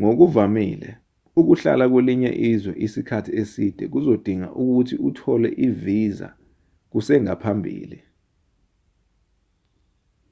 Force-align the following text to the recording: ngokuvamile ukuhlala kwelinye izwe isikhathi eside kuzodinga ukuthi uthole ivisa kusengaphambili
ngokuvamile 0.00 0.90
ukuhlala 1.40 1.84
kwelinye 1.92 2.30
izwe 2.50 2.72
isikhathi 2.86 3.30
eside 3.42 3.84
kuzodinga 3.92 4.48
ukuthi 4.60 4.94
uthole 5.08 5.48
ivisa 5.66 6.28
kusengaphambili 6.92 7.98